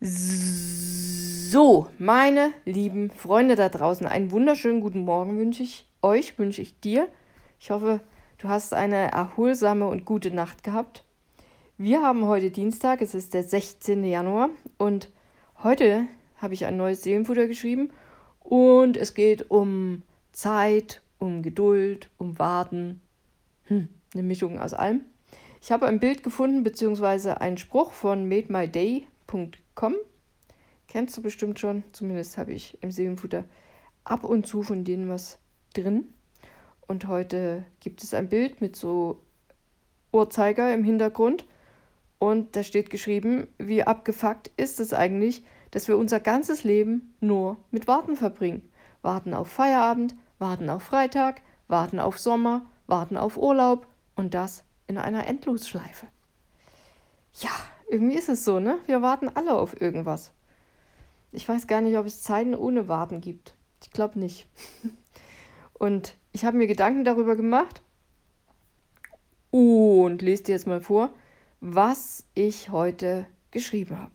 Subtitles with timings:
[0.00, 6.78] So, meine lieben Freunde da draußen, einen wunderschönen guten Morgen wünsche ich euch, wünsche ich
[6.78, 7.08] dir.
[7.58, 8.00] Ich hoffe,
[8.38, 11.02] du hast eine erholsame und gute Nacht gehabt.
[11.78, 14.04] Wir haben heute Dienstag, es ist der 16.
[14.04, 15.10] Januar und
[15.64, 16.06] heute
[16.36, 17.90] habe ich ein neues Seelenfutter geschrieben
[18.38, 23.00] und es geht um Zeit, um Geduld, um Warten,
[23.64, 25.06] hm, eine Mischung aus allem.
[25.60, 29.50] Ich habe ein Bild gefunden, beziehungsweise einen Spruch von mademyday.com.
[30.88, 33.44] Kennst du bestimmt schon, zumindest habe ich im Seelenfutter
[34.04, 35.38] ab und zu von denen was
[35.74, 36.12] drin.
[36.86, 39.20] Und heute gibt es ein Bild mit so
[40.10, 41.44] Uhrzeiger im Hintergrund.
[42.18, 47.58] Und da steht geschrieben, wie abgefuckt ist es eigentlich, dass wir unser ganzes Leben nur
[47.70, 48.68] mit Warten verbringen.
[49.02, 53.86] Warten auf Feierabend, warten auf Freitag, warten auf Sommer, warten auf Urlaub
[54.16, 56.06] und das in einer Endlosschleife.
[57.34, 57.50] Ja,
[57.90, 58.78] irgendwie ist es so, ne?
[58.86, 60.32] Wir warten alle auf irgendwas.
[61.32, 63.54] Ich weiß gar nicht, ob es Zeiten ohne Warten gibt.
[63.82, 64.46] Ich glaube nicht.
[65.74, 67.82] Und ich habe mir Gedanken darüber gemacht
[69.50, 71.10] und lese dir jetzt mal vor,
[71.60, 74.12] was ich heute geschrieben habe.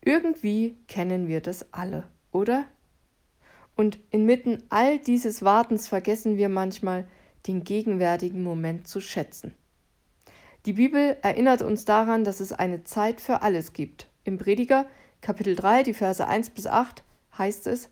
[0.00, 2.66] Irgendwie kennen wir das alle, oder?
[3.76, 7.06] Und inmitten all dieses Wartens vergessen wir manchmal,
[7.46, 9.54] den gegenwärtigen Moment zu schätzen.
[10.66, 14.08] Die Bibel erinnert uns daran, dass es eine Zeit für alles gibt.
[14.24, 14.84] Im Prediger
[15.22, 17.02] Kapitel 3, die Verse 1 bis 8
[17.38, 17.88] heißt es,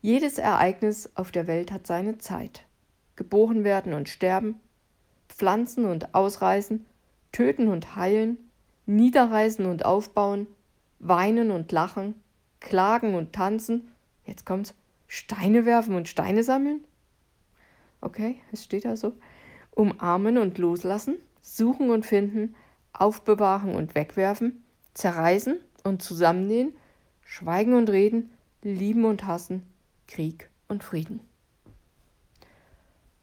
[0.00, 2.64] jedes Ereignis auf der Welt hat seine Zeit.
[3.16, 4.60] Geboren werden und sterben,
[5.28, 6.86] pflanzen und ausreißen,
[7.32, 8.38] töten und heilen,
[8.86, 10.46] niederreißen und aufbauen,
[11.00, 12.14] weinen und lachen,
[12.60, 13.92] klagen und tanzen,
[14.26, 14.74] jetzt kommt's,
[15.08, 16.84] Steine werfen und Steine sammeln?
[18.00, 19.12] Okay, es steht da so.
[19.72, 22.54] Umarmen und loslassen, suchen und finden,
[22.92, 26.74] aufbewahren und wegwerfen, zerreißen und zusammennähen,
[27.22, 28.30] schweigen und reden,
[28.62, 29.62] lieben und hassen,
[30.06, 31.20] Krieg und Frieden.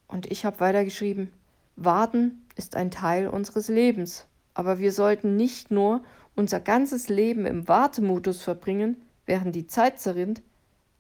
[0.08, 1.32] Und ich habe weitergeschrieben,
[1.76, 6.04] warten ist ein Teil unseres Lebens, aber wir sollten nicht nur
[6.36, 10.42] unser ganzes Leben im Wartemodus verbringen, während die Zeit zerrinnt,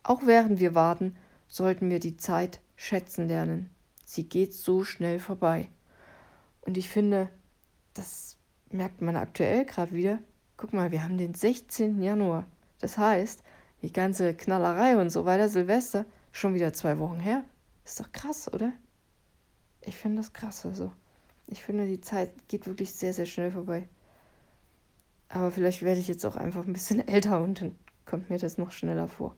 [0.03, 1.15] auch während wir warten,
[1.47, 3.69] sollten wir die Zeit schätzen lernen.
[4.05, 5.69] Sie geht so schnell vorbei.
[6.69, 7.31] Und ich finde,
[7.95, 8.37] das
[8.69, 10.19] merkt man aktuell gerade wieder.
[10.55, 11.99] Guck mal, wir haben den 16.
[11.99, 12.45] Januar.
[12.79, 13.41] Das heißt,
[13.81, 17.43] die ganze Knallerei und so weiter, Silvester, schon wieder zwei Wochen her.
[17.85, 18.71] Ist doch krass, oder?
[19.81, 20.63] Ich finde das krass.
[20.63, 20.91] Also,
[21.47, 23.89] ich finde, die Zeit geht wirklich sehr, sehr schnell vorbei.
[25.27, 27.75] Aber vielleicht werde ich jetzt auch einfach ein bisschen älter und dann
[28.05, 29.35] kommt mir das noch schneller vor.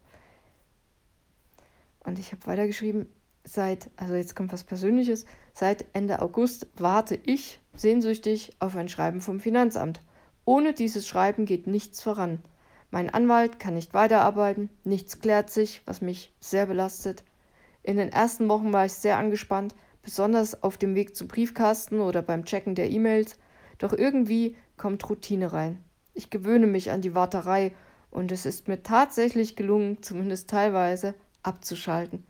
[2.03, 3.07] Und ich habe weitergeschrieben,
[3.45, 9.22] seit, also jetzt kommt was Persönliches, seit Ende August warte ich sehnsüchtig auf ein Schreiben
[9.22, 10.01] vom Finanzamt.
[10.45, 12.39] Ohne dieses Schreiben geht nichts voran.
[12.89, 17.23] Mein Anwalt kann nicht weiterarbeiten, nichts klärt sich, was mich sehr belastet.
[17.84, 22.22] In den ersten Wochen war ich sehr angespannt, besonders auf dem Weg zum Briefkasten oder
[22.22, 23.38] beim Checken der E-Mails.
[23.78, 25.84] Doch irgendwie kommt Routine rein.
[26.13, 27.73] Ich gewöhne mich an die Warterei
[28.09, 32.25] und es ist mir tatsächlich gelungen, zumindest teilweise, abzuschalten.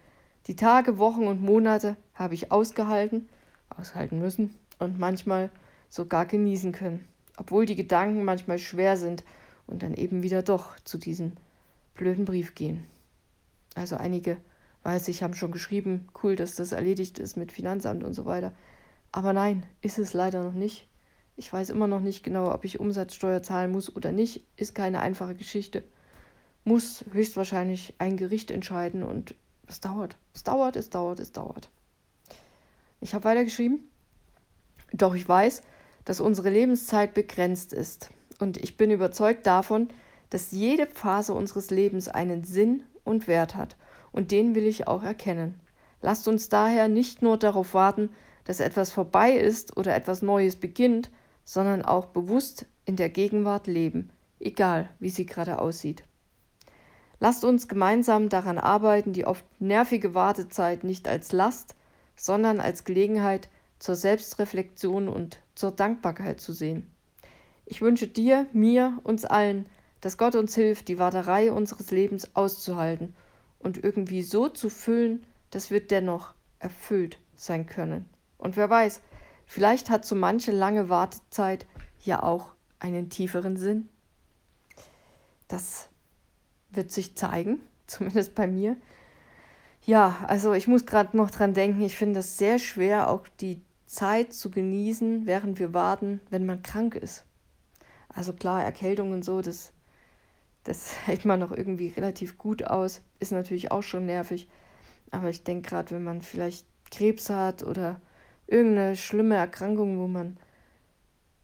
[0.47, 3.29] Die Tage, Wochen und Monate habe ich ausgehalten,
[3.69, 5.51] aushalten müssen und manchmal
[5.89, 7.07] sogar genießen können,
[7.37, 9.23] obwohl die Gedanken manchmal schwer sind
[9.67, 11.33] und dann eben wieder doch zu diesem
[11.93, 12.85] blöden Brief gehen.
[13.75, 14.37] Also einige,
[14.83, 18.51] weiß ich, haben schon geschrieben, cool, dass das erledigt ist mit Finanzamt und so weiter.
[19.11, 20.87] Aber nein, ist es leider noch nicht.
[21.35, 24.43] Ich weiß immer noch nicht genau, ob ich Umsatzsteuer zahlen muss oder nicht.
[24.57, 25.83] Ist keine einfache Geschichte.
[26.63, 29.35] Muss höchstwahrscheinlich ein Gericht entscheiden und
[29.71, 30.15] es dauert.
[30.33, 31.69] Es dauert, es dauert, es dauert.
[32.99, 33.89] Ich habe weitergeschrieben.
[34.93, 35.63] Doch ich weiß,
[36.05, 38.09] dass unsere Lebenszeit begrenzt ist.
[38.39, 39.89] Und ich bin überzeugt davon,
[40.29, 43.75] dass jede Phase unseres Lebens einen Sinn und Wert hat.
[44.11, 45.59] Und den will ich auch erkennen.
[46.01, 48.09] Lasst uns daher nicht nur darauf warten,
[48.43, 51.11] dass etwas vorbei ist oder etwas Neues beginnt,
[51.45, 56.03] sondern auch bewusst in der Gegenwart leben, egal wie sie gerade aussieht.
[57.21, 61.75] Lasst uns gemeinsam daran arbeiten, die oft nervige Wartezeit nicht als Last,
[62.15, 63.47] sondern als Gelegenheit
[63.77, 66.89] zur Selbstreflexion und zur Dankbarkeit zu sehen.
[67.67, 69.67] Ich wünsche dir, mir, uns allen,
[70.01, 73.13] dass Gott uns hilft, die Warterei unseres Lebens auszuhalten
[73.59, 78.09] und irgendwie so zu füllen, dass wir dennoch erfüllt sein können.
[78.39, 78.99] Und wer weiß,
[79.45, 81.67] vielleicht hat so manche lange Wartezeit
[82.03, 82.47] ja auch
[82.79, 83.89] einen tieferen Sinn.
[85.47, 85.90] Das
[86.71, 88.77] wird sich zeigen, zumindest bei mir.
[89.85, 93.61] Ja, also ich muss gerade noch dran denken, ich finde es sehr schwer, auch die
[93.87, 97.25] Zeit zu genießen, während wir warten, wenn man krank ist.
[98.09, 99.73] Also klar, Erkältung und so, das
[100.63, 103.01] Das hält man noch irgendwie relativ gut aus.
[103.19, 104.47] Ist natürlich auch schon nervig.
[105.11, 108.01] Aber ich denke gerade, wenn man vielleicht Krebs hat oder
[108.47, 110.37] irgendeine schlimme Erkrankung, wo man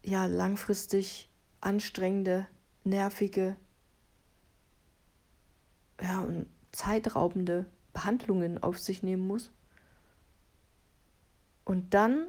[0.04, 1.30] ja langfristig
[1.62, 2.48] anstrengende,
[2.84, 3.56] nervige
[6.02, 9.52] ja, und zeitraubende Behandlungen auf sich nehmen muss.
[11.64, 12.28] Und dann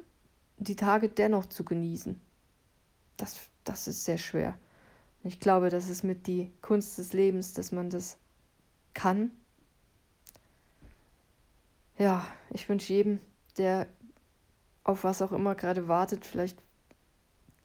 [0.57, 2.19] die Tage dennoch zu genießen.
[3.17, 4.57] Das, das ist sehr schwer.
[5.23, 8.17] Ich glaube, das ist mit die Kunst des Lebens, dass man das
[8.93, 9.31] kann.
[11.97, 13.19] Ja, ich wünsche jedem,
[13.57, 13.87] der
[14.83, 16.57] auf was auch immer gerade wartet, vielleicht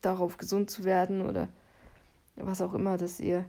[0.01, 1.49] darauf gesund zu werden oder
[2.37, 3.49] was auch immer, dass ihr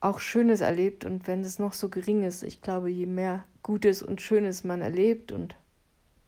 [0.00, 4.02] auch Schönes erlebt und wenn es noch so gering ist, ich glaube, je mehr Gutes
[4.02, 5.54] und Schönes man erlebt und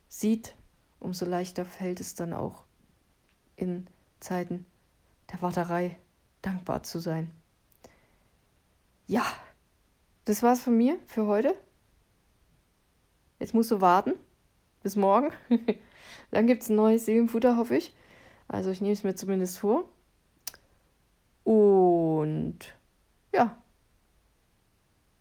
[0.08, 0.54] sieht,
[1.00, 2.64] umso leichter fällt es dann auch
[3.56, 3.86] in
[4.20, 4.66] Zeiten
[5.32, 5.98] der Warterei
[6.42, 7.30] dankbar zu sein.
[9.06, 9.24] Ja,
[10.26, 11.56] das war's von mir für heute.
[13.40, 14.12] Jetzt musst du warten
[14.82, 15.32] bis morgen.
[16.30, 17.94] dann gibt es ein neues Seelenfutter, hoffe ich.
[18.48, 19.88] Also ich nehme es mir zumindest vor.
[21.44, 22.58] Und
[23.32, 23.61] ja,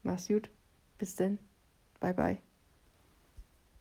[0.04, 0.50] mach's gut.
[0.98, 1.40] Bis dann.
[2.00, 2.51] Bye bye.